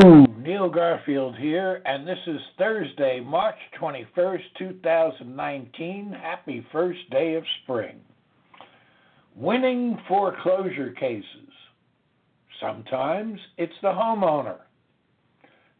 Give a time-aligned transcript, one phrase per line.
[0.00, 6.16] Neil Garfield here, and this is Thursday, March 21st, 2019.
[6.18, 8.00] Happy first day of spring.
[9.36, 11.52] Winning foreclosure cases.
[12.60, 14.60] Sometimes it's the homeowner.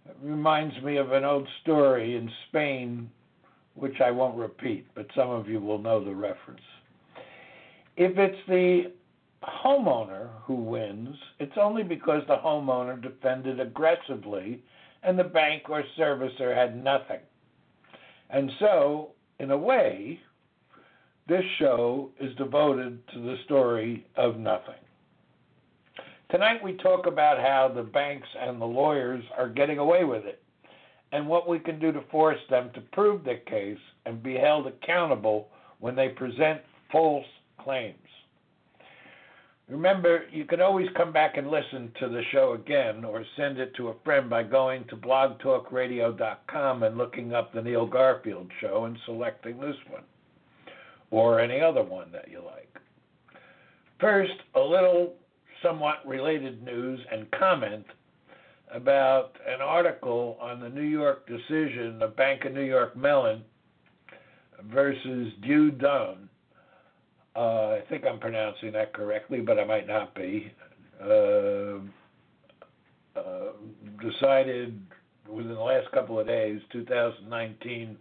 [0.05, 3.11] It reminds me of an old story in Spain,
[3.75, 6.61] which I won't repeat, but some of you will know the reference.
[7.97, 8.93] If it's the
[9.47, 14.63] homeowner who wins, it's only because the homeowner defended aggressively
[15.03, 17.21] and the bank or servicer had nothing.
[18.29, 20.21] And so, in a way,
[21.27, 24.75] this show is devoted to the story of nothing.
[26.31, 30.43] Tonight we talk about how the banks and the lawyers are getting away with it
[31.13, 34.67] and what we can do to force them to prove their case and be held
[34.67, 35.49] accountable
[35.81, 36.61] when they present
[36.93, 37.27] false
[37.59, 37.97] claims.
[39.71, 43.73] Remember, you can always come back and listen to the show again or send it
[43.77, 48.99] to a friend by going to blogtalkradio.com and looking up the Neil Garfield show and
[49.07, 50.03] selecting this one
[51.13, 52.69] or any other one that you like.
[54.01, 55.15] First, a little
[55.63, 57.87] somewhat related news and comment
[58.75, 63.45] about an article on the New York decision, the Bank of New York Mellon
[64.73, 66.30] versus Dieudonne
[67.37, 70.53] uh, I think I'm pronouncing that correctly, but I might not be.
[71.03, 71.79] Uh,
[73.17, 73.53] uh,
[74.01, 74.81] decided
[75.29, 77.97] within the last couple of days, 2019,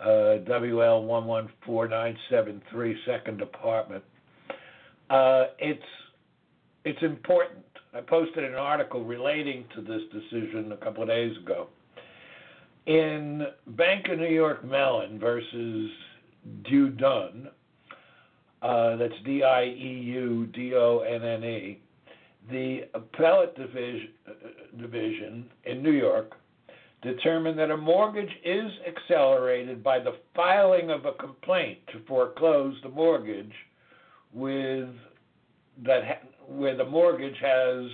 [0.00, 4.02] uh, WL 114973, Second Department.
[5.08, 5.82] Uh, it's
[6.84, 7.64] it's important.
[7.92, 11.68] I posted an article relating to this decision a couple of days ago.
[12.86, 15.90] In Bank of New York Mellon versus
[16.62, 17.48] Dunn,
[18.62, 21.80] uh, that's D I E U D O N N E.
[22.50, 24.10] The appellate division,
[24.78, 26.32] division in New York
[27.02, 32.88] determined that a mortgage is accelerated by the filing of a complaint to foreclose the
[32.88, 33.52] mortgage
[34.32, 34.88] with
[35.84, 37.86] that ha- where the mortgage has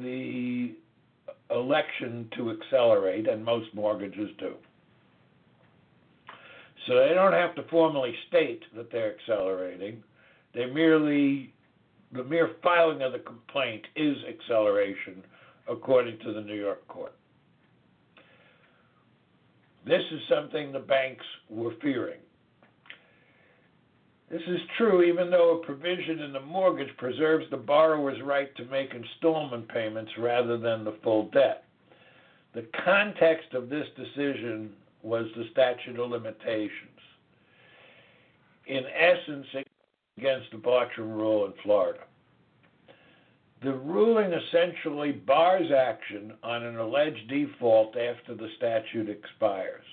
[0.00, 0.74] the
[1.50, 4.54] election to accelerate, and most mortgages do.
[6.88, 10.02] So they don't have to formally state that they're accelerating.
[10.54, 11.52] They merely,
[12.12, 15.22] the mere filing of the complaint is acceleration,
[15.68, 17.12] according to the New York court.
[19.86, 22.20] This is something the banks were fearing.
[24.30, 28.64] This is true even though a provision in the mortgage preserves the borrower's right to
[28.66, 31.64] make installment payments rather than the full debt.
[32.54, 34.72] The context of this decision
[35.02, 37.00] was the statute of limitations.
[38.66, 39.46] In essence,
[40.18, 42.00] against the Bartram rule in Florida.
[43.62, 49.84] The ruling essentially bars action on an alleged default after the statute expires.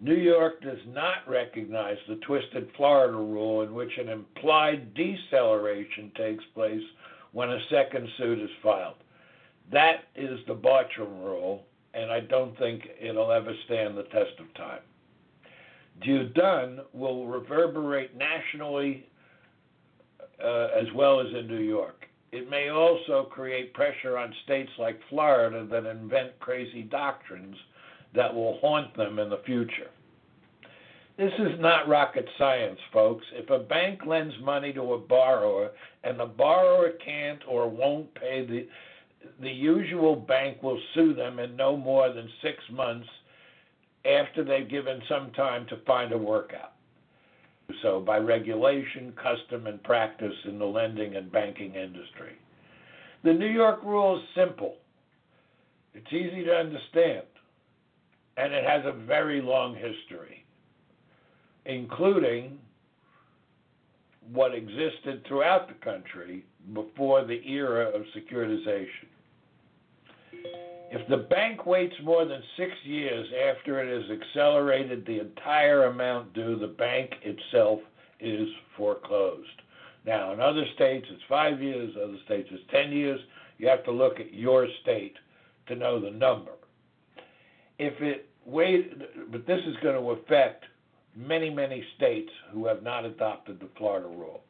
[0.00, 6.44] New York does not recognize the twisted Florida rule in which an implied deceleration takes
[6.54, 6.82] place
[7.32, 8.94] when a second suit is filed.
[9.72, 14.52] That is the Bartram rule, and I don't think it'll ever stand the test of
[14.54, 14.80] time.
[16.04, 19.06] Dieudonne will reverberate nationally
[20.42, 22.06] uh, as well as in New York.
[22.30, 27.56] It may also create pressure on states like Florida that invent crazy doctrines
[28.14, 29.90] that will haunt them in the future.
[31.16, 33.24] This is not rocket science, folks.
[33.32, 35.70] If a bank lends money to a borrower
[36.04, 38.68] and the borrower can't or won't pay the
[39.40, 43.08] the usual bank will sue them in no more than six months
[44.04, 46.72] after they've given some time to find a workout.
[47.82, 52.38] So, by regulation, custom, and practice in the lending and banking industry.
[53.24, 54.76] The New York rule is simple.
[55.92, 57.26] It's easy to understand,
[58.36, 60.46] and it has a very long history,
[61.66, 62.58] including
[64.32, 66.44] what existed throughout the country
[66.74, 69.06] before the era of securitization.
[70.90, 76.32] If the bank waits more than six years after it has accelerated the entire amount
[76.32, 77.80] due, the bank itself
[78.20, 79.46] is foreclosed.
[80.06, 83.20] Now, in other states, it's five years, other states, it's 10 years.
[83.58, 85.14] You have to look at your state
[85.66, 86.52] to know the number.
[87.78, 90.64] If it wait, but this is going to affect
[91.16, 94.42] many, many states who have not adopted the Florida rule.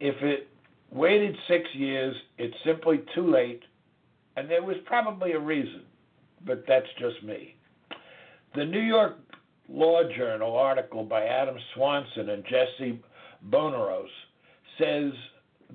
[0.00, 0.48] If it
[0.90, 3.62] waited six years, it's simply too late,
[4.36, 5.82] and there was probably a reason,
[6.46, 7.56] but that's just me.
[8.54, 9.18] The New York
[9.68, 13.00] Law Journal article by Adam Swanson and Jesse
[13.48, 14.08] Boneros
[14.78, 15.12] says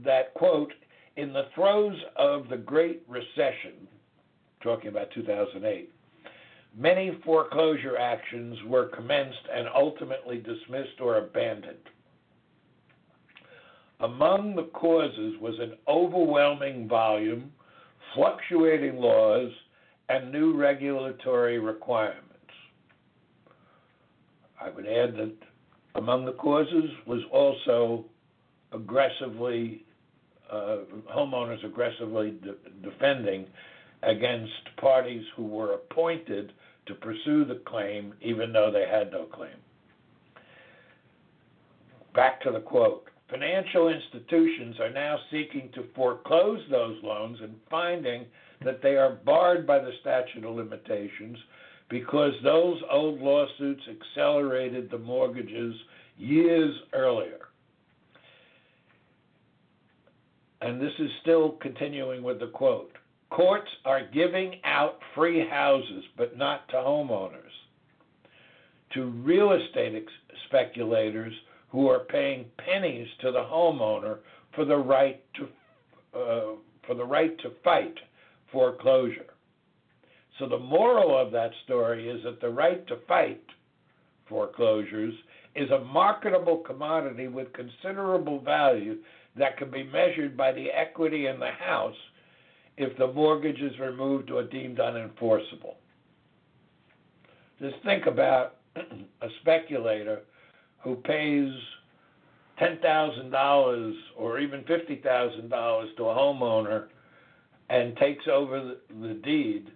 [0.03, 0.73] that, quote,
[1.15, 3.87] in the throes of the Great Recession,
[4.61, 5.91] talking about 2008,
[6.77, 11.77] many foreclosure actions were commenced and ultimately dismissed or abandoned.
[14.01, 17.51] Among the causes was an overwhelming volume,
[18.13, 19.51] fluctuating laws,
[20.09, 22.23] and new regulatory requirements.
[24.59, 25.35] I would add that
[25.95, 28.05] among the causes was also
[28.73, 29.85] aggressively,
[30.51, 30.79] uh,
[31.15, 33.45] homeowners aggressively de- defending
[34.03, 36.51] against parties who were appointed
[36.85, 39.57] to pursue the claim even though they had no claim.
[42.13, 48.25] Back to the quote Financial institutions are now seeking to foreclose those loans and finding
[48.63, 51.37] that they are barred by the statute of limitations
[51.89, 55.75] because those old lawsuits accelerated the mortgages
[56.17, 57.49] years earlier.
[60.61, 62.91] And this is still continuing with the quote
[63.29, 67.51] Courts are giving out free houses, but not to homeowners,
[68.93, 71.33] to real estate ex- speculators
[71.69, 74.19] who are paying pennies to the homeowner
[74.53, 75.43] for the right to
[76.17, 76.55] uh,
[76.87, 77.95] for the right to fight
[78.51, 79.25] foreclosure.
[80.39, 83.43] So the moral of that story is that the right to fight
[84.29, 85.13] foreclosures
[85.55, 88.97] is a marketable commodity with considerable value
[89.37, 91.95] that can be measured by the equity in the house
[92.77, 95.75] if the mortgage is removed or deemed unenforceable.
[97.59, 100.21] Just think about a speculator
[100.83, 101.51] who pays
[102.59, 106.85] $10,000 or even $50,000 to a homeowner
[107.69, 109.71] and takes over the, deed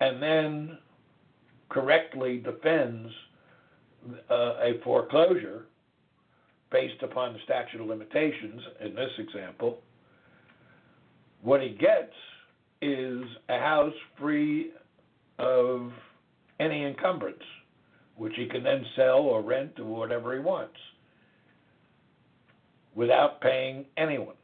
[0.00, 0.78] and then
[1.70, 3.10] correctly defends
[4.30, 5.66] uh, a foreclosure
[6.70, 9.78] based upon the statute of limitations in this example,
[11.44, 12.12] what he gets
[12.80, 14.72] is a house free
[15.38, 15.92] of
[16.58, 17.42] any encumbrance,
[18.16, 20.76] which he can then sell or rent or whatever he wants
[22.94, 24.36] without paying anyone.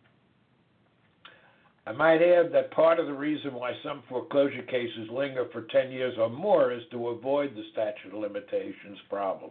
[1.86, 5.90] I might add that part of the reason why some foreclosure cases linger for 10
[5.90, 9.50] years or more is to avoid the statute of limitations problem,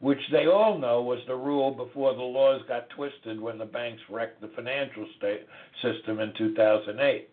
[0.00, 4.02] which they all know was the rule before the laws got twisted when the banks
[4.08, 5.46] wrecked the financial state
[5.82, 7.28] system in 2008.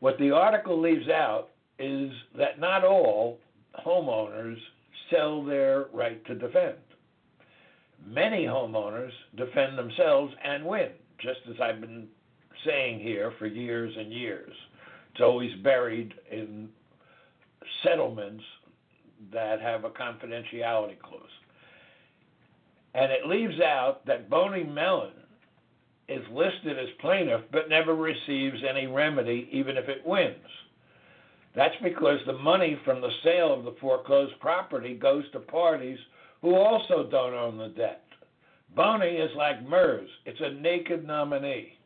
[0.00, 3.38] What the article leaves out is that not all
[3.86, 4.58] homeowners
[5.10, 6.76] sell their right to defend.
[8.06, 12.08] Many homeowners defend themselves and win, just as I've been
[12.66, 14.52] saying here for years and years.
[15.12, 16.68] It's always buried in
[17.84, 18.42] settlements
[19.32, 21.22] that have a confidentiality clause.
[22.94, 25.12] And it leaves out that Boney Mellon
[26.08, 30.36] is listed as plaintiff but never receives any remedy even if it wins.
[31.54, 35.98] That's because the money from the sale of the foreclosed property goes to parties
[36.40, 38.04] who also don't own the debt.
[38.74, 41.78] Boney is like MERS, it's a naked nominee.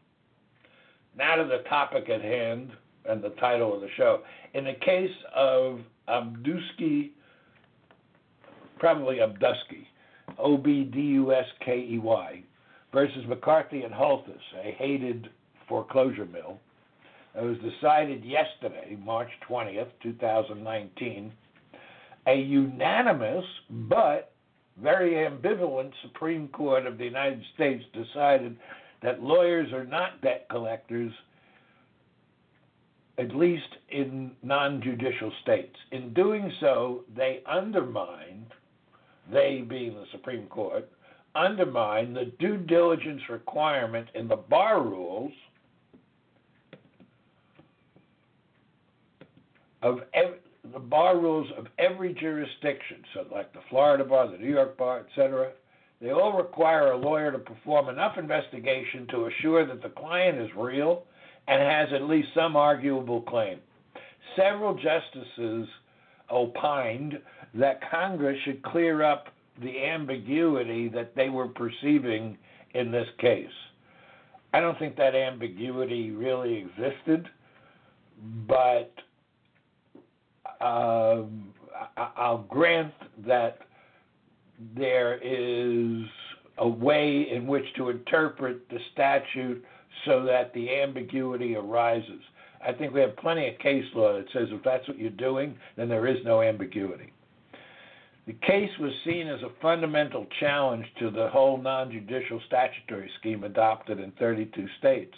[1.16, 2.70] Now to the topic at hand
[3.08, 4.20] and the title of the show.
[4.54, 7.10] In the case of Obduskey,
[8.78, 9.86] probably Obduskey,
[10.38, 12.42] O B D U S K E Y,
[12.92, 15.28] versus McCarthy and Holthus, a hated
[15.68, 16.58] foreclosure mill.
[17.34, 21.32] It was decided yesterday, March 20th, 2019.
[22.28, 24.32] A unanimous but
[24.82, 28.56] very ambivalent Supreme Court of the United States decided
[29.02, 31.12] that lawyers are not debt collectors,
[33.18, 35.76] at least in non judicial states.
[35.92, 38.46] In doing so, they undermined,
[39.32, 40.88] they being the Supreme Court,
[41.34, 45.32] undermine the due diligence requirement in the bar rules
[49.82, 50.40] of ev-
[50.72, 55.00] the bar rules of every jurisdiction, so like the Florida bar, the New York bar,
[55.00, 55.52] etc.
[56.00, 60.50] They all require a lawyer to perform enough investigation to assure that the client is
[60.56, 61.04] real
[61.48, 63.58] and has at least some arguable claim.
[64.34, 65.68] Several justices
[66.30, 67.18] opined
[67.58, 69.28] that Congress should clear up
[69.62, 72.36] the ambiguity that they were perceiving
[72.74, 73.48] in this case.
[74.52, 77.28] I don't think that ambiguity really existed,
[78.46, 78.92] but
[80.60, 81.52] um,
[81.96, 82.94] I'll grant
[83.26, 83.58] that
[84.74, 86.06] there is
[86.58, 89.62] a way in which to interpret the statute
[90.04, 92.20] so that the ambiguity arises.
[92.66, 95.56] I think we have plenty of case law that says if that's what you're doing,
[95.76, 97.12] then there is no ambiguity.
[98.26, 103.44] The case was seen as a fundamental challenge to the whole non judicial statutory scheme
[103.44, 105.14] adopted in 32 states,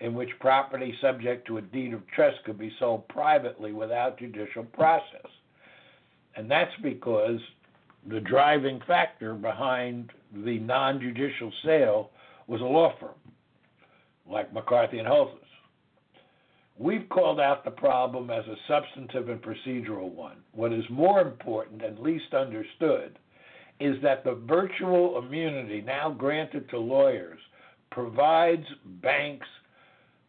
[0.00, 4.64] in which property subject to a deed of trust could be sold privately without judicial
[4.64, 5.30] process.
[6.34, 7.38] And that's because
[8.08, 12.10] the driving factor behind the non judicial sale
[12.48, 13.10] was a law firm
[14.28, 15.43] like McCarthy and Holthus.
[16.78, 20.36] We've called out the problem as a substantive and procedural one.
[20.52, 23.18] What is more important and least understood
[23.78, 27.38] is that the virtual immunity now granted to lawyers
[27.90, 28.66] provides
[29.02, 29.46] banks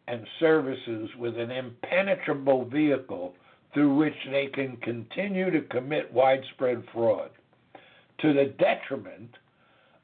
[0.08, 3.34] and services with an impenetrable vehicle
[3.74, 7.32] through which they can continue to commit widespread fraud
[8.20, 9.32] to the detriment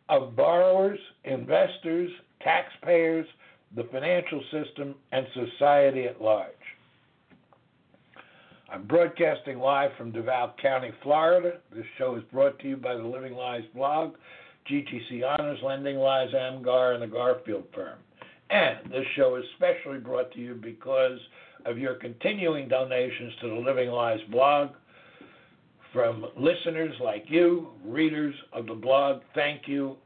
[0.10, 3.28] of borrowers, investors, taxpayers,
[3.76, 6.52] the financial system, and society at large.
[8.72, 11.60] I'm broadcasting live from Duval County, Florida.
[11.76, 14.16] This show is brought to you by the Living Lies blog,
[14.70, 17.98] GTC Honors, Lending Lies, AMGAR, and the Garfield firm.
[18.50, 21.20] And this show is specially brought to you because
[21.66, 24.70] of your continuing donations to the Living Lies blog.
[25.94, 29.98] From listeners like you, readers of the blog, thank you.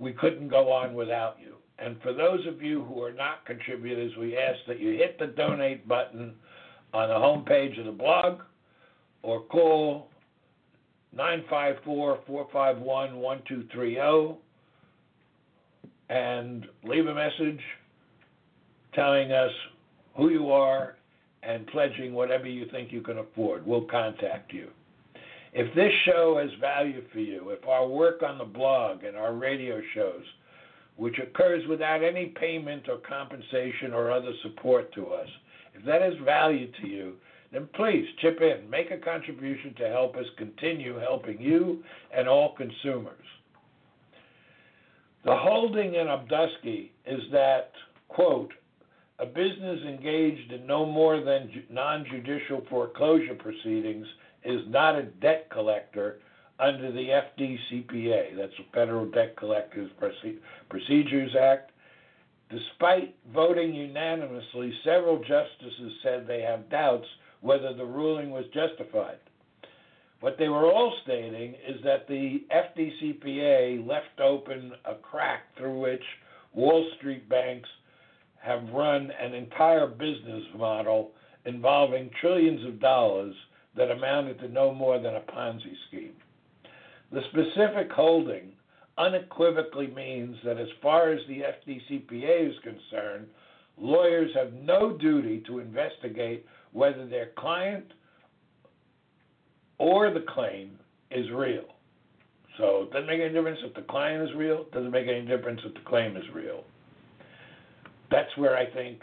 [0.00, 1.54] We couldn't go on without you.
[1.82, 5.26] And for those of you who are not contributors, we ask that you hit the
[5.26, 6.34] donate button
[6.94, 8.40] on the homepage of the blog
[9.22, 10.08] or call
[11.12, 14.38] 954 451 1230
[16.08, 17.60] and leave a message
[18.94, 19.50] telling us
[20.16, 20.96] who you are
[21.42, 23.66] and pledging whatever you think you can afford.
[23.66, 24.68] We'll contact you.
[25.52, 29.34] If this show has value for you, if our work on the blog and our
[29.34, 30.22] radio shows
[30.96, 35.28] which occurs without any payment or compensation or other support to us.
[35.74, 37.14] If that is value to you,
[37.52, 41.82] then please chip in, make a contribution to help us continue helping you
[42.16, 43.24] and all consumers.
[45.24, 47.70] The holding in Obduskey is that,
[48.08, 48.52] quote,
[49.18, 54.06] a business engaged in no more than non judicial foreclosure proceedings
[54.44, 56.18] is not a debt collector
[56.62, 59.90] under the FDCPA, that's the Federal Debt Collectors
[60.68, 61.72] Procedures Act.
[62.50, 67.06] Despite voting unanimously, several justices said they have doubts
[67.40, 69.18] whether the ruling was justified.
[70.20, 76.04] What they were all stating is that the FDCPA left open a crack through which
[76.54, 77.68] Wall Street banks
[78.40, 81.10] have run an entire business model
[81.44, 83.34] involving trillions of dollars
[83.76, 86.14] that amounted to no more than a Ponzi scheme.
[87.12, 88.52] The specific holding
[88.96, 93.26] unequivocally means that as far as the FDCPA is concerned,
[93.78, 97.84] lawyers have no duty to investigate whether their client
[99.78, 100.78] or the claim
[101.10, 101.64] is real.
[102.58, 105.60] So it doesn't make any difference if the client is real, doesn't make any difference
[105.64, 106.64] if the claim is real.
[108.10, 109.00] That's where I think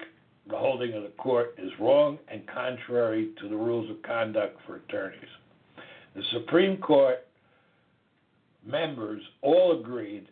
[0.47, 4.77] the holding of the court is wrong and contrary to the rules of conduct for
[4.77, 5.19] attorneys.
[6.15, 7.27] The Supreme Court
[8.65, 10.27] members all agreed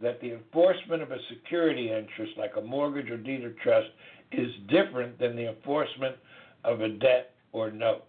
[0.00, 3.88] that the enforcement of a security interest, like a mortgage or deed of trust,
[4.32, 6.16] is different than the enforcement
[6.64, 8.04] of a debt or note.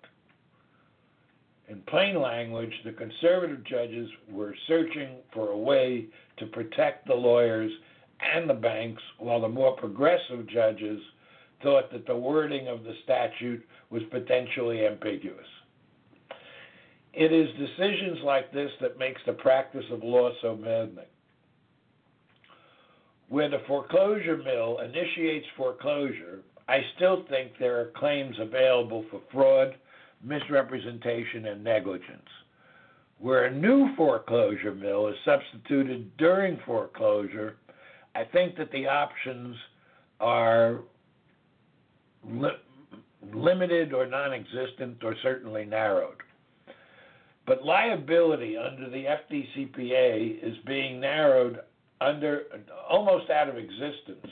[1.67, 7.71] In plain language, the conservative judges were searching for a way to protect the lawyers
[8.35, 11.01] and the banks, while the more progressive judges
[11.63, 15.47] thought that the wording of the statute was potentially ambiguous.
[17.13, 21.05] It is decisions like this that makes the practice of law so maddening.
[23.27, 29.75] When the foreclosure mill initiates foreclosure, I still think there are claims available for fraud,
[30.23, 32.27] misrepresentation, and negligence.
[33.19, 37.57] Where a new foreclosure mill is substituted during foreclosure,
[38.15, 39.55] I think that the options
[40.19, 40.79] are
[42.25, 42.49] li-
[43.33, 46.17] limited or non existent or certainly narrowed.
[47.45, 51.59] But liability under the FDCPA is being narrowed
[51.99, 52.43] under
[52.89, 54.27] almost out of existence,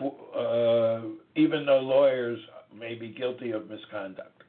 [0.00, 1.00] uh,
[1.34, 2.38] even though lawyers
[2.78, 4.42] may be guilty of misconduct.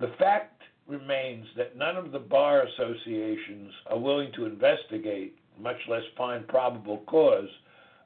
[0.00, 6.02] The fact remains that none of the bar associations are willing to investigate, much less
[6.16, 7.48] find probable cause,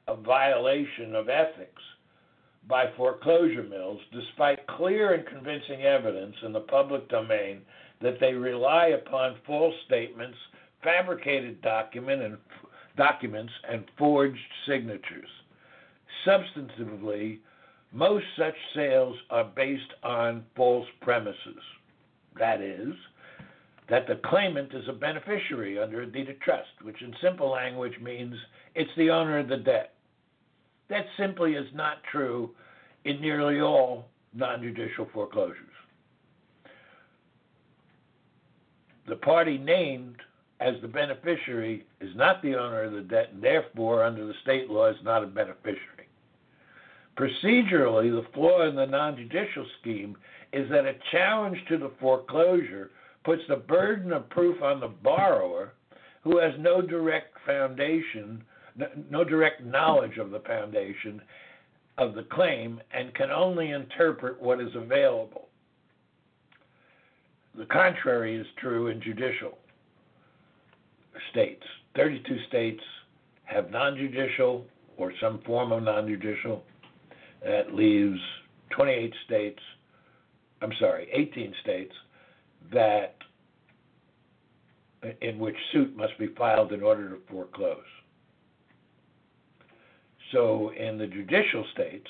[0.07, 1.81] of violation of ethics
[2.67, 7.61] by foreclosure mills, despite clear and convincing evidence in the public domain
[8.01, 10.37] that they rely upon false statements,
[10.83, 12.37] fabricated document and
[12.97, 15.29] documents, and forged signatures.
[16.25, 17.39] Substantively,
[17.91, 21.61] most such sales are based on false premises.
[22.37, 22.93] That is,
[23.89, 27.99] that the claimant is a beneficiary under a deed of trust, which in simple language
[28.01, 28.35] means
[28.75, 29.93] it's the owner of the debt.
[30.89, 32.51] That simply is not true
[33.05, 35.57] in nearly all non judicial foreclosures.
[39.07, 40.17] The party named
[40.59, 44.69] as the beneficiary is not the owner of the debt, and therefore, under the state
[44.69, 46.07] law, is not a beneficiary.
[47.17, 50.15] Procedurally, the flaw in the non judicial scheme
[50.53, 52.91] is that a challenge to the foreclosure
[53.23, 55.73] puts the burden of proof on the borrower
[56.23, 58.43] who has no direct foundation,
[59.09, 61.21] no direct knowledge of the foundation
[61.97, 65.47] of the claim, and can only interpret what is available.
[67.57, 69.57] The contrary is true in judicial
[71.31, 71.63] states.
[71.95, 72.81] 32 states
[73.43, 74.65] have non judicial
[74.97, 76.63] or some form of non judicial.
[77.43, 78.19] That leaves
[78.69, 79.59] 28 states,
[80.61, 81.93] I'm sorry, 18 states
[82.71, 83.15] that
[85.21, 87.77] in which suit must be filed in order to foreclose.
[90.31, 92.07] So in the judicial states,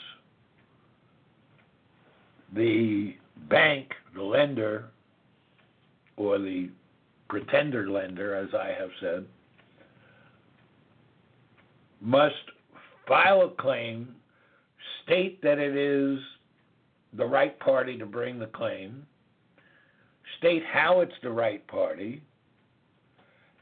[2.54, 3.16] the
[3.50, 4.90] bank, the lender,
[6.22, 6.70] or the
[7.29, 9.25] pretender lender, as I have said,
[12.00, 12.36] must
[13.07, 14.16] file a claim,
[15.03, 16.20] state that it is
[17.14, 19.05] the right party to bring the claim,
[20.38, 22.22] state how it's the right party,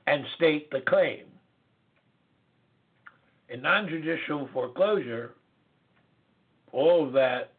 [0.07, 1.25] and state the claim.
[3.49, 5.33] In non judicial foreclosure,
[6.71, 7.53] all of that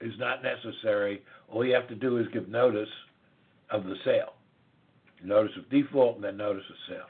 [0.00, 1.22] is not necessary.
[1.48, 2.88] All you have to do is give notice
[3.70, 4.34] of the sale
[5.24, 7.06] notice of default and then notice of sale.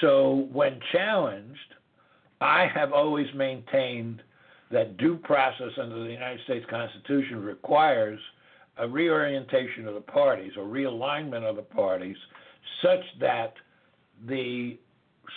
[0.00, 1.58] So, when challenged,
[2.40, 4.22] I have always maintained
[4.70, 8.18] that due process under the United States Constitution requires
[8.78, 12.16] a reorientation of the parties or realignment of the parties
[12.82, 13.54] such that
[14.26, 14.76] the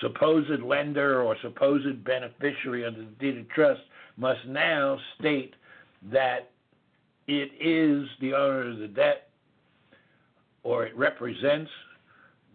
[0.01, 3.81] supposed lender or supposed beneficiary under the deed of trust
[4.17, 5.53] must now state
[6.11, 6.49] that
[7.27, 9.29] it is the owner of the debt
[10.63, 11.71] or it represents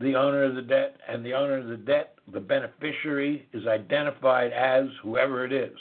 [0.01, 4.53] the owner of the debt, and the owner of the debt, the beneficiary, is identified
[4.53, 5.77] as whoever it is.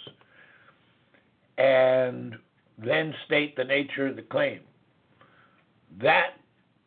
[1.58, 2.36] And
[2.78, 4.62] then state the nature of the claim.
[6.02, 6.32] That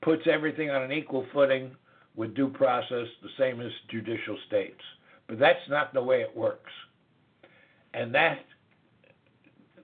[0.00, 1.72] puts everything on an equal footing
[2.16, 4.80] with due process, the same as judicial states.
[5.26, 6.72] But that's not the way it works.
[7.92, 8.38] And that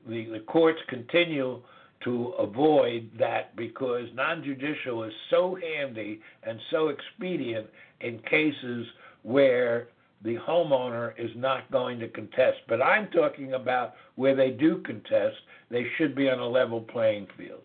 [0.08, 1.60] the, the courts continue
[2.04, 7.66] to avoid that because non judicial is so handy and so expedient
[8.00, 8.86] in cases
[9.22, 9.88] where
[10.22, 12.58] the homeowner is not going to contest.
[12.68, 15.36] But I'm talking about where they do contest,
[15.70, 17.62] they should be on a level playing field.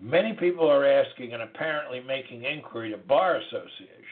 [0.00, 4.08] Many people are asking and apparently making inquiry to bar associations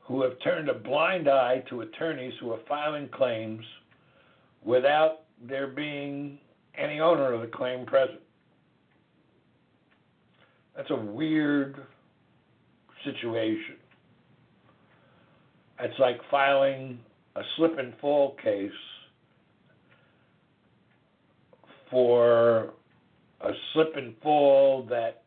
[0.00, 3.64] who have turned a blind eye to attorneys who are filing claims
[4.64, 6.38] without there being
[6.76, 8.20] any owner of the claim present.
[10.76, 11.76] That's a weird
[13.04, 13.76] situation.
[15.80, 16.98] It's like filing
[17.36, 18.70] a slip and fall case
[21.90, 22.72] for
[23.40, 25.22] a slip and fall that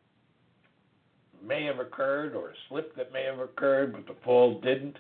[1.46, 4.98] may have occurred or a slip that may have occurred but the fall didn't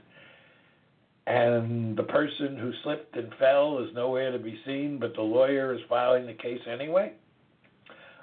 [1.28, 5.74] and the person who slipped and fell is nowhere to be seen, but the lawyer
[5.74, 7.14] is filing the case anyway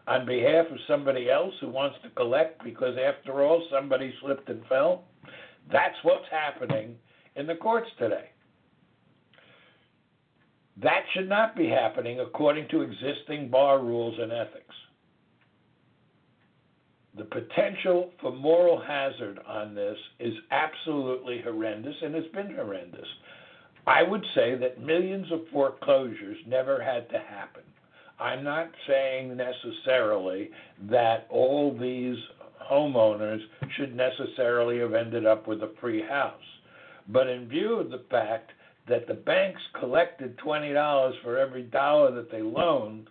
[0.07, 4.65] on behalf of somebody else who wants to collect because, after all, somebody slipped and
[4.67, 5.05] fell.
[5.71, 6.97] That's what's happening
[7.37, 8.31] in the courts today.
[10.83, 14.75] That should not be happening according to existing bar rules and ethics
[17.17, 23.07] the potential for moral hazard on this is absolutely horrendous and it's been horrendous.
[23.87, 27.63] I would say that millions of foreclosures never had to happen.
[28.19, 30.51] I'm not saying necessarily
[30.89, 32.17] that all these
[32.71, 33.41] homeowners
[33.77, 36.41] should necessarily have ended up with a free house.
[37.09, 38.53] But in view of the fact
[38.89, 43.09] that the banks collected $20 for every dollar that they loaned,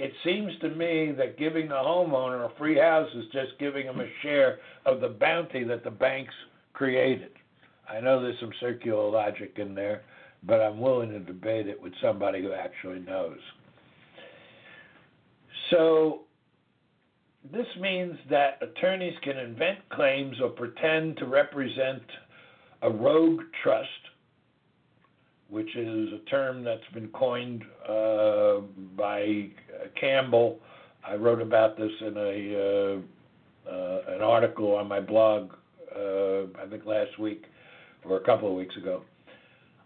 [0.00, 4.00] it seems to me that giving the homeowner a free house is just giving them
[4.00, 6.32] a share of the bounty that the banks
[6.72, 7.32] created.
[7.86, 10.02] I know there's some circular logic in there,
[10.44, 13.38] but I'm willing to debate it with somebody who actually knows.
[15.68, 16.22] So,
[17.52, 22.02] this means that attorneys can invent claims or pretend to represent
[22.80, 23.88] a rogue trust,
[25.50, 28.60] which is a term that's been coined uh,
[28.96, 29.48] by
[30.00, 30.60] Campbell.
[31.06, 32.98] I wrote about this in a
[33.68, 35.52] uh, uh, an article on my blog,
[35.94, 37.44] uh, I think last week
[38.04, 39.02] or a couple of weeks ago,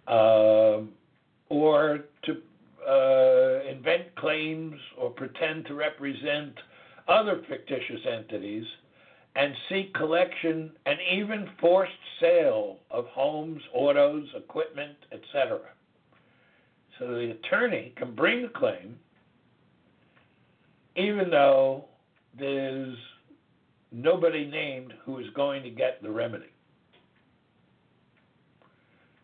[0.07, 0.91] um,
[1.49, 2.37] or to
[2.89, 6.55] uh, invent claims or pretend to represent
[7.09, 8.65] other fictitious entities
[9.37, 15.61] and seek collection and even forced sale of homes, autos, equipment, etc.
[16.99, 18.97] So the attorney can bring a claim
[20.97, 21.87] even though
[22.39, 22.97] there's
[23.91, 26.47] nobody named who is going to get the remedy.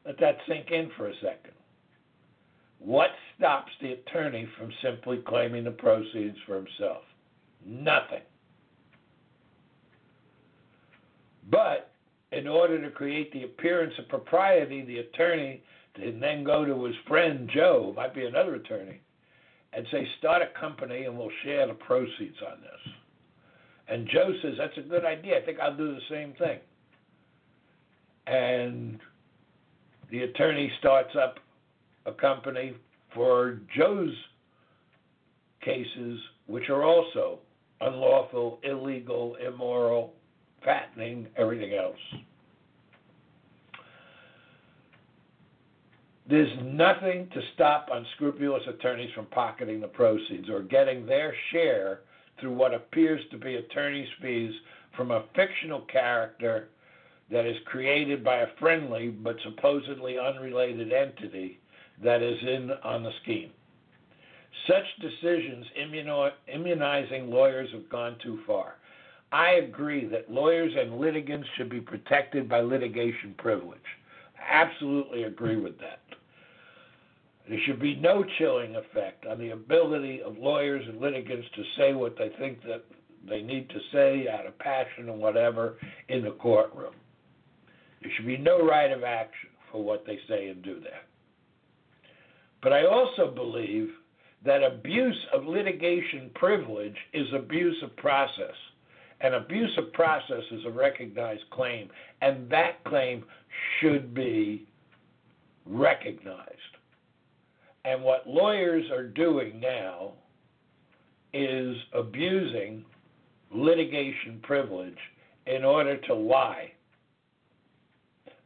[0.05, 1.53] Let that sink in for a second.
[2.79, 7.03] What stops the attorney from simply claiming the proceeds for himself?
[7.65, 8.23] Nothing.
[11.51, 11.93] But
[12.33, 15.63] in order to create the appearance of propriety, the attorney
[15.97, 19.01] then go to his friend Joe, might be another attorney,
[19.73, 22.95] and say, start a company and we'll share the proceeds on this.
[23.89, 25.39] And Joe says, that's a good idea.
[25.39, 26.59] I think I'll do the same thing.
[28.27, 29.01] And
[30.11, 31.41] the attorney starts up
[32.07, 32.75] a company
[33.15, 34.15] for Joe's
[35.65, 37.41] cases, which are also
[37.81, 40.15] unlawful, illegal, immoral,
[40.65, 41.97] fattening, everything else.
[46.29, 52.01] There's nothing to stop unscrupulous attorneys from pocketing the proceeds or getting their share
[52.41, 54.53] through what appears to be attorney's fees
[54.97, 56.69] from a fictional character
[57.31, 61.59] that is created by a friendly but supposedly unrelated entity
[62.03, 63.51] that is in on the scheme.
[64.67, 65.67] Such decisions
[66.49, 68.75] immunizing lawyers have gone too far.
[69.33, 73.79] I agree that lawyers and litigants should be protected by litigation privilege.
[74.37, 76.01] I absolutely agree with that.
[77.49, 81.93] There should be no chilling effect on the ability of lawyers and litigants to say
[81.93, 82.85] what they think that
[83.29, 85.77] they need to say out of passion and whatever
[86.09, 86.95] in the courtroom.
[88.03, 91.03] There should be no right of action for what they say and do there.
[92.63, 93.91] But I also believe
[94.45, 98.55] that abuse of litigation privilege is abuse of process.
[99.23, 101.91] An abusive process is a recognized claim,
[102.23, 103.25] and that claim
[103.79, 104.67] should be
[105.67, 106.51] recognized.
[107.85, 110.13] And what lawyers are doing now
[111.33, 112.85] is abusing
[113.51, 114.99] litigation privilege
[115.47, 116.73] in order to lie.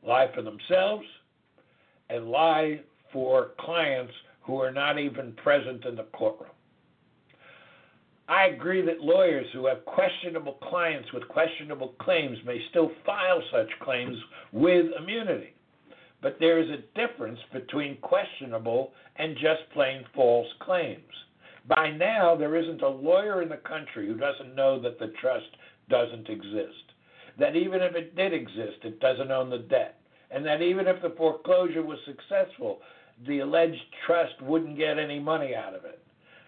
[0.06, 1.04] Lie for themselves
[2.10, 2.80] and lie
[3.12, 6.50] for clients who are not even present in the courtroom.
[8.28, 13.68] I agree that lawyers who have questionable clients with questionable claims may still file such
[13.80, 14.16] claims
[14.52, 15.54] with immunity.
[16.22, 21.02] But there is a difference between questionable and just plain false claims.
[21.68, 25.50] By now, there isn't a lawyer in the country who doesn't know that the trust
[25.90, 26.92] doesn't exist.
[27.38, 30.00] That even if it did exist, it doesn't own the debt.
[30.30, 32.80] And that even if the foreclosure was successful,
[33.26, 36.00] the alleged trust wouldn't get any money out of it.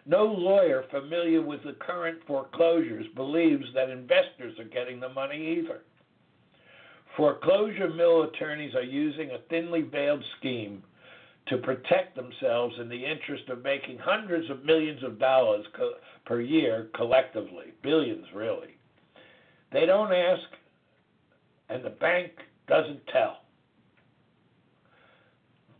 [0.06, 5.80] No lawyer familiar with the current foreclosures believes that investors are getting the money either.
[7.16, 10.82] Foreclosure mill attorneys are using a thinly veiled scheme
[11.48, 16.40] to protect themselves in the interest of making hundreds of millions of dollars co- per
[16.40, 18.76] year collectively, billions really.
[19.72, 20.42] They don't ask,
[21.68, 22.32] and the bank
[22.68, 23.38] doesn't tell.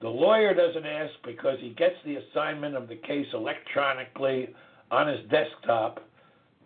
[0.00, 4.54] The lawyer doesn't ask because he gets the assignment of the case electronically
[4.90, 6.06] on his desktop.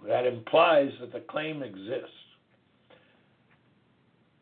[0.07, 2.11] That implies that the claim exists.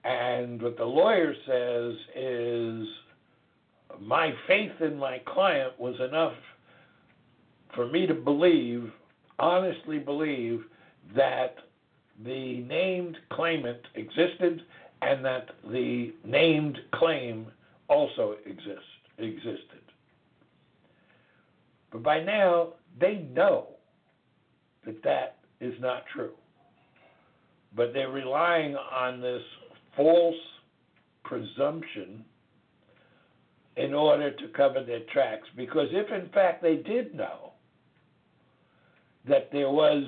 [0.04, 2.86] And what the lawyer says is,
[4.00, 6.34] my faith in my client was enough
[7.74, 8.90] for me to believe,
[9.38, 10.64] honestly believe,
[11.14, 11.56] that
[12.24, 14.62] the named claimant existed
[15.02, 17.46] and that the named claim
[17.88, 18.80] also exist,
[19.18, 19.82] existed.
[21.90, 23.68] But by now, they know
[24.84, 26.34] that that is not true.
[27.74, 29.42] But they're relying on this
[29.96, 30.34] false
[31.24, 32.24] presumption
[33.76, 35.46] in order to cover their tracks.
[35.56, 37.52] Because if in fact they did know
[39.28, 40.04] that there was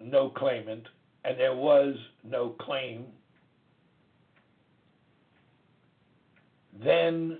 [0.00, 0.84] no claimant
[1.24, 3.06] and there was no claim,
[6.82, 7.38] then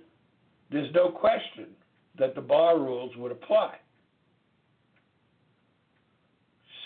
[0.71, 1.67] there's no question
[2.19, 3.77] that the bar rules would apply.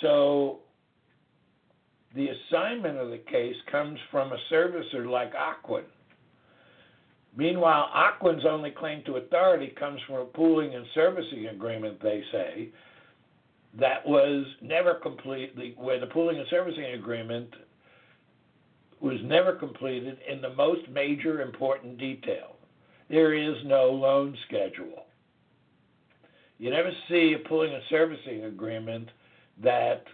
[0.01, 0.59] So
[2.15, 5.85] the assignment of the case comes from a servicer like Ocwen.
[7.35, 12.69] Meanwhile, Ocwen's only claim to authority comes from a pooling and servicing agreement, they say,
[13.79, 17.49] that was never completely, where the pooling and servicing agreement
[19.03, 22.57] was never completed in the most major important detail.
[23.11, 25.07] There is no loan schedule.
[26.59, 29.09] You never see a pooling and servicing agreement
[29.63, 30.05] that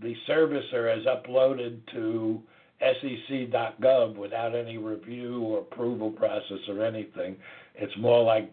[0.00, 2.40] the servicer has uploaded to
[2.80, 7.36] SEC.gov without any review or approval process or anything.
[7.74, 8.50] It's more like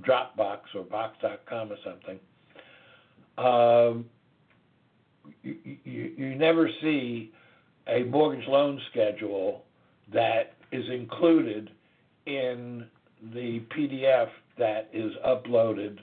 [0.00, 2.20] Dropbox or Box.com or something.
[3.38, 4.04] Um,
[5.42, 7.32] you, you, you never see
[7.88, 9.64] a mortgage loan schedule
[10.12, 11.70] that is included
[12.26, 12.86] in
[13.34, 15.98] the PDF that is uploaded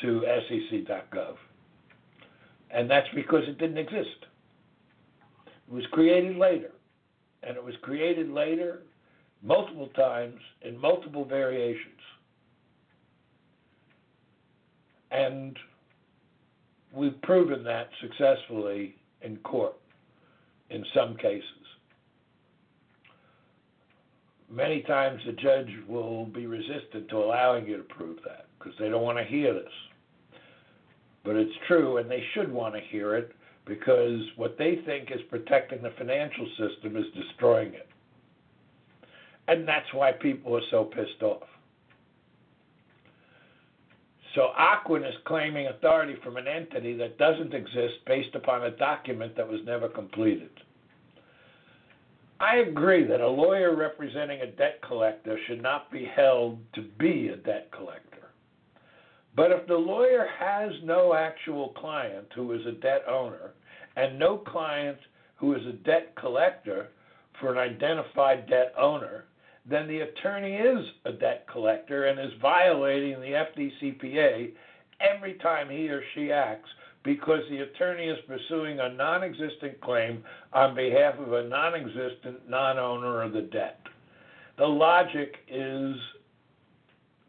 [0.00, 1.36] to SEC.gov.
[2.70, 4.26] And that's because it didn't exist.
[5.46, 6.72] It was created later.
[7.42, 8.82] And it was created later
[9.42, 11.86] multiple times in multiple variations.
[15.10, 15.58] And
[16.92, 19.74] we've proven that successfully in court
[20.72, 21.44] in some cases.
[24.50, 28.88] Many times the judge will be resistant to allowing you to prove that because they
[28.88, 29.72] don't want to hear this.
[31.24, 35.20] But it's true, and they should want to hear it because what they think is
[35.30, 37.88] protecting the financial system is destroying it.
[39.48, 41.48] And that's why people are so pissed off.
[44.34, 49.36] So Ocwen is claiming authority from an entity that doesn't exist based upon a document
[49.36, 50.50] that was never completed.
[52.40, 57.28] I agree that a lawyer representing a debt collector should not be held to be
[57.28, 58.30] a debt collector.
[59.36, 63.52] But if the lawyer has no actual client who is a debt owner
[63.96, 64.98] and no client
[65.36, 66.88] who is a debt collector
[67.40, 69.24] for an identified debt owner,
[69.68, 74.52] then the attorney is a debt collector and is violating the FDCPA
[75.00, 76.68] every time he or she acts
[77.04, 80.22] because the attorney is pursuing a non existent claim
[80.52, 83.80] on behalf of a non existent non owner of the debt.
[84.58, 85.96] The logic is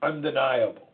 [0.02, 0.90] undeniable.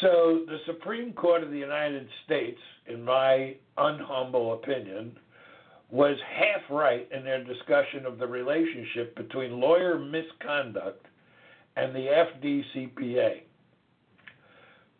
[0.00, 5.16] So the Supreme Court of the United States, in my unhumble opinion,
[5.90, 11.06] was half right in their discussion of the relationship between lawyer misconduct
[11.76, 13.42] and the FDCPA.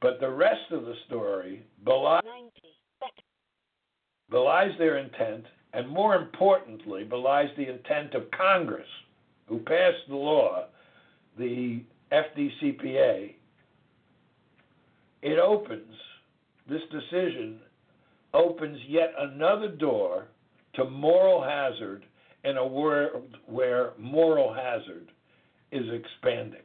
[0.01, 2.23] But the rest of the story belies,
[4.31, 8.89] belies their intent, and more importantly, belies the intent of Congress,
[9.47, 10.67] who passed the law,
[11.39, 13.35] the FDCPA,
[15.23, 15.95] it opens,
[16.69, 17.61] this decision
[18.33, 20.29] opens yet another door
[20.81, 22.07] to moral hazard
[22.45, 25.13] in a world where moral hazard
[25.73, 26.63] is expanding.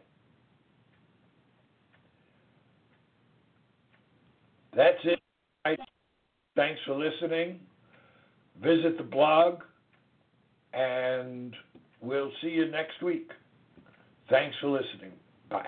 [4.76, 5.20] That's it.
[6.56, 7.60] Thanks for listening.
[8.64, 9.60] Visit the blog,
[10.74, 11.54] and
[12.00, 13.30] we'll see you next week.
[14.30, 15.12] Thanks for listening.
[15.50, 15.68] Bye.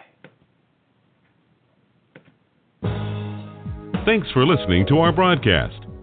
[4.06, 5.87] Thanks for listening to our broadcast.